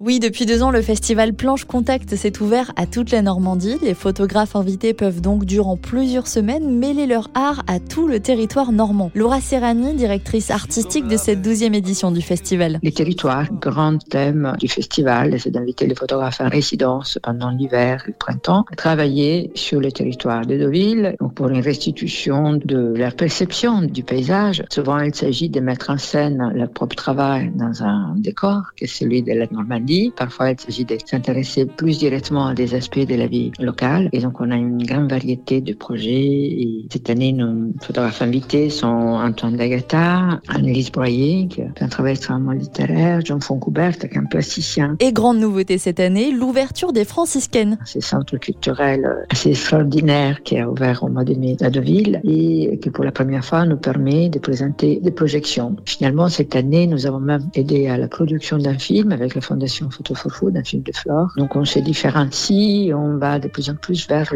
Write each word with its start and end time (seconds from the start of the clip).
Oui, 0.00 0.20
depuis 0.20 0.46
deux 0.46 0.62
ans, 0.62 0.70
le 0.70 0.80
festival 0.80 1.34
Planche 1.34 1.64
Contact 1.64 2.14
s'est 2.14 2.40
ouvert 2.40 2.70
à 2.76 2.86
toute 2.86 3.10
la 3.10 3.20
Normandie. 3.20 3.78
Les 3.82 3.94
photographes 3.94 4.54
invités 4.54 4.94
peuvent 4.94 5.20
donc, 5.20 5.44
durant 5.44 5.76
plusieurs 5.76 6.28
semaines, 6.28 6.78
mêler 6.78 7.04
leur 7.04 7.28
art 7.34 7.64
à 7.66 7.80
tout 7.80 8.06
le 8.06 8.20
territoire 8.20 8.70
normand. 8.70 9.10
Laura 9.16 9.40
Serrani, 9.40 9.94
directrice 9.94 10.52
artistique 10.52 11.08
de 11.08 11.16
cette 11.16 11.42
douzième 11.42 11.74
édition 11.74 12.12
du 12.12 12.22
festival. 12.22 12.78
Les 12.84 12.92
territoires, 12.92 13.52
grand 13.52 13.98
thème 13.98 14.54
du 14.60 14.68
festival, 14.68 15.40
c'est 15.40 15.50
d'inviter 15.50 15.88
les 15.88 15.96
photographes 15.96 16.40
en 16.40 16.48
résidence 16.48 17.18
pendant 17.20 17.50
l'hiver 17.50 18.04
et 18.06 18.12
le 18.12 18.16
printemps 18.16 18.66
à 18.70 18.76
travailler 18.76 19.50
sur 19.56 19.80
le 19.80 19.90
territoire 19.90 20.46
de 20.46 20.58
Deauville 20.58 21.16
pour 21.34 21.48
une 21.48 21.60
restitution 21.60 22.52
de 22.64 22.94
leur 22.96 23.16
perception 23.16 23.82
du 23.82 24.04
paysage. 24.04 24.62
Souvent, 24.70 25.00
il 25.00 25.12
s'agit 25.12 25.48
de 25.48 25.58
mettre 25.58 25.90
en 25.90 25.98
scène 25.98 26.52
leur 26.54 26.70
propre 26.70 26.94
travail 26.94 27.50
dans 27.56 27.82
un 27.82 28.14
décor, 28.16 28.74
qui 28.76 28.84
est 28.84 28.86
celui 28.86 29.22
de 29.22 29.32
la 29.32 29.46
Normandie 29.50 29.87
Parfois, 30.16 30.50
il 30.50 30.60
s'agit 30.60 30.84
de 30.84 30.96
s'intéresser 31.04 31.66
plus 31.66 31.98
directement 31.98 32.46
à 32.46 32.54
des 32.54 32.74
aspects 32.74 32.98
de 32.98 33.14
la 33.14 33.26
vie 33.26 33.52
locale. 33.58 34.08
Et 34.12 34.20
donc, 34.20 34.40
on 34.40 34.50
a 34.50 34.56
une 34.56 34.84
grande 34.84 35.10
variété 35.10 35.60
de 35.60 35.72
projets. 35.72 36.10
Et 36.12 36.86
cette 36.92 37.10
année, 37.10 37.32
nos 37.32 37.72
photographes 37.82 38.22
invités 38.22 38.70
sont 38.70 38.86
Antoine 38.86 39.56
Dagata, 39.56 40.40
Annelise 40.48 40.90
Broyer, 40.90 41.48
qui 41.48 41.62
fait 41.62 41.82
un 41.82 41.88
travail 41.88 42.12
extrêmement 42.12 42.52
littéraire, 42.52 43.20
Jean 43.24 43.40
Foncoubert, 43.40 43.98
qui 43.98 44.06
est 44.06 44.16
un 44.16 44.24
plasticien. 44.24 44.96
Et 45.00 45.12
grande 45.12 45.38
nouveauté 45.38 45.78
cette 45.78 46.00
année, 46.00 46.32
l'ouverture 46.32 46.92
des 46.92 47.04
franciscaines. 47.04 47.78
C'est 47.84 47.98
un 47.98 48.18
centre 48.18 48.36
culturel 48.36 49.26
assez 49.30 49.50
extraordinaire 49.50 50.42
qui 50.42 50.58
a 50.58 50.68
ouvert 50.68 51.02
au 51.02 51.08
mois 51.08 51.24
de 51.24 51.34
mai 51.34 51.56
à 51.60 51.70
Deauville 51.70 52.20
et 52.24 52.78
qui, 52.80 52.90
pour 52.90 53.04
la 53.04 53.12
première 53.12 53.44
fois, 53.44 53.64
nous 53.64 53.76
permet 53.76 54.28
de 54.28 54.38
présenter 54.38 55.00
des 55.02 55.10
projections. 55.10 55.76
Finalement, 55.84 56.28
cette 56.28 56.56
année, 56.56 56.86
nous 56.86 57.06
avons 57.06 57.20
même 57.20 57.48
aidé 57.54 57.88
à 57.88 57.96
la 57.96 58.08
production 58.08 58.58
d'un 58.58 58.78
film 58.78 59.12
avec 59.12 59.34
la 59.34 59.40
Fondation 59.40 59.77
Photo 59.90 60.14
for 60.14 60.50
d'un 60.50 60.64
film 60.64 60.82
de 60.82 60.92
Flore. 60.92 61.28
Donc 61.36 61.56
on 61.56 61.64
se 61.64 61.78
différencie, 61.78 62.92
on 62.94 63.16
va 63.16 63.38
de 63.38 63.48
plus 63.48 63.70
en 63.70 63.74
plus 63.74 64.08
vers 64.08 64.32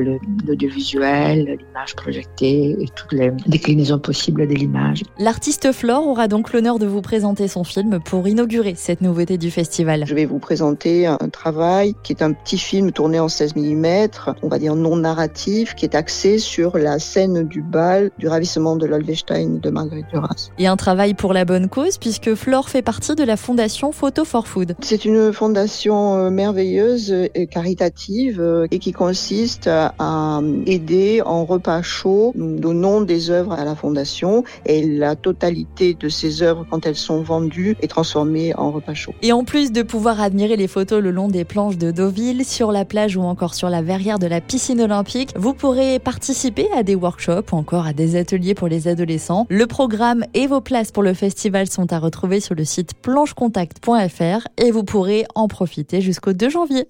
l'audiovisuel, 0.46 1.58
l'image 1.58 1.96
projetée 1.96 2.76
et 2.80 2.86
toutes 2.94 3.12
les 3.12 3.30
déclinaisons 3.46 3.98
possibles 3.98 4.46
de 4.46 4.54
l'image. 4.54 5.02
L'artiste 5.18 5.72
Flore 5.72 6.06
aura 6.06 6.28
donc 6.28 6.52
l'honneur 6.52 6.78
de 6.78 6.86
vous 6.86 7.02
présenter 7.02 7.48
son 7.48 7.64
film 7.64 8.00
pour 8.00 8.26
inaugurer 8.26 8.74
cette 8.76 9.00
nouveauté 9.00 9.38
du 9.38 9.50
festival. 9.50 10.04
Je 10.06 10.14
vais 10.14 10.24
vous 10.24 10.38
présenter 10.38 11.06
un 11.06 11.28
travail 11.30 11.94
qui 12.02 12.12
est 12.12 12.22
un 12.22 12.32
petit 12.32 12.58
film 12.58 12.92
tourné 12.92 13.20
en 13.20 13.28
16 13.28 13.56
mm, 13.56 14.08
on 14.42 14.48
va 14.48 14.58
dire 14.58 14.74
non 14.74 14.96
narratif, 14.96 15.74
qui 15.74 15.84
est 15.84 15.94
axé 15.94 16.38
sur 16.38 16.78
la 16.78 16.98
scène 16.98 17.46
du 17.46 17.62
bal 17.62 18.10
du 18.18 18.28
ravissement 18.28 18.76
de 18.76 18.86
l'Olvestein 18.86 19.58
de 19.62 19.70
Marguerite 19.70 20.06
Duras. 20.12 20.50
Et 20.58 20.66
un 20.66 20.76
travail 20.76 21.14
pour 21.14 21.32
la 21.32 21.44
bonne 21.44 21.68
cause 21.68 21.98
puisque 21.98 22.34
Flore 22.34 22.68
fait 22.68 22.82
partie 22.82 23.14
de 23.14 23.24
la 23.24 23.36
fondation 23.36 23.92
Photo 23.92 24.24
for 24.24 24.46
Food. 24.46 24.74
C'est 24.80 25.04
une 25.04 25.31
fondation 25.32 26.16
euh, 26.16 26.30
merveilleuse 26.30 27.12
et 27.34 27.46
caritative 27.46 28.40
euh, 28.40 28.66
et 28.70 28.78
qui 28.78 28.92
consiste 28.92 29.68
à 29.68 30.40
aider 30.66 31.22
en 31.24 31.44
repas 31.44 31.82
chaud. 31.82 32.32
Nous 32.34 32.58
donnons 32.58 33.00
des 33.00 33.30
œuvres 33.30 33.52
à 33.52 33.64
la 33.64 33.74
fondation 33.74 34.44
et 34.66 34.86
la 34.86 35.16
totalité 35.16 35.94
de 35.94 36.08
ces 36.08 36.42
œuvres, 36.42 36.66
quand 36.70 36.86
elles 36.86 36.96
sont 36.96 37.22
vendues, 37.22 37.76
est 37.80 37.88
transformée 37.88 38.54
en 38.56 38.70
repas 38.70 38.94
chaud. 38.94 39.14
Et 39.22 39.32
en 39.32 39.44
plus 39.44 39.72
de 39.72 39.82
pouvoir 39.82 40.20
admirer 40.20 40.56
les 40.56 40.68
photos 40.68 41.02
le 41.02 41.10
long 41.10 41.28
des 41.28 41.44
planches 41.44 41.78
de 41.78 41.90
Deauville, 41.90 42.44
sur 42.44 42.72
la 42.72 42.84
plage 42.84 43.16
ou 43.16 43.22
encore 43.22 43.54
sur 43.54 43.68
la 43.68 43.82
verrière 43.82 44.18
de 44.18 44.26
la 44.26 44.40
piscine 44.40 44.80
olympique, 44.80 45.32
vous 45.36 45.54
pourrez 45.54 45.98
participer 45.98 46.68
à 46.76 46.82
des 46.82 46.94
workshops 46.94 47.52
ou 47.52 47.56
encore 47.56 47.86
à 47.86 47.92
des 47.92 48.16
ateliers 48.16 48.54
pour 48.54 48.68
les 48.68 48.88
adolescents. 48.88 49.46
Le 49.48 49.66
programme 49.66 50.24
et 50.34 50.46
vos 50.46 50.60
places 50.60 50.92
pour 50.92 51.02
le 51.02 51.14
festival 51.14 51.68
sont 51.68 51.92
à 51.92 51.98
retrouver 51.98 52.40
sur 52.40 52.54
le 52.54 52.64
site 52.64 52.94
planchecontact.fr 52.94 54.48
et 54.58 54.70
vous 54.70 54.84
pourrez 54.84 55.21
en 55.34 55.48
profiter 55.48 56.00
jusqu'au 56.00 56.32
2 56.32 56.48
janvier. 56.48 56.88